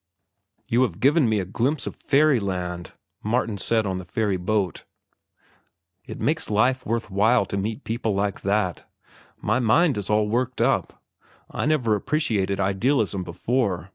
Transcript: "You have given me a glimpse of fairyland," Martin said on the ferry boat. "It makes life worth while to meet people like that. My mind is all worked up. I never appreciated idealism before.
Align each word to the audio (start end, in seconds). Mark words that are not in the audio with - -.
"You 0.67 0.81
have 0.81 0.99
given 0.99 1.29
me 1.29 1.39
a 1.39 1.45
glimpse 1.45 1.85
of 1.85 1.95
fairyland," 1.95 2.93
Martin 3.21 3.59
said 3.59 3.85
on 3.85 3.99
the 3.99 4.03
ferry 4.03 4.35
boat. 4.35 4.83
"It 6.07 6.19
makes 6.19 6.49
life 6.49 6.87
worth 6.87 7.11
while 7.11 7.45
to 7.45 7.55
meet 7.55 7.83
people 7.83 8.15
like 8.15 8.41
that. 8.41 8.89
My 9.39 9.59
mind 9.59 9.99
is 9.99 10.09
all 10.09 10.27
worked 10.27 10.59
up. 10.59 10.99
I 11.51 11.67
never 11.67 11.93
appreciated 11.93 12.59
idealism 12.59 13.21
before. 13.23 13.89